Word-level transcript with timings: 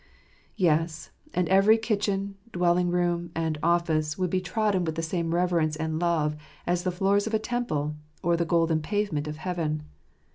Yes: 0.55 1.11
and 1.31 1.47
every 1.49 1.77
kitchen, 1.77 2.33
dwelling 2.51 2.89
room, 2.89 3.29
and 3.35 3.59
office, 3.61 4.17
would 4.17 4.31
be 4.31 4.41
trodden 4.41 4.83
with 4.83 4.95
the 4.95 5.03
same 5.03 5.35
reverence 5.35 5.75
and 5.75 5.99
love 5.99 6.35
as 6.65 6.81
the 6.81 6.89
floors 6.91 7.27
of 7.27 7.35
a 7.35 7.37
temple 7.37 7.93
or 8.23 8.35
the 8.35 8.43
golden 8.43 8.81
pavement 8.81 9.27
of 9.27 9.37
heaven. 9.37 9.83